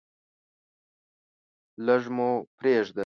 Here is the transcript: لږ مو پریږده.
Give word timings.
لږ 1.85 2.03
مو 2.15 2.29
پریږده. 2.57 2.99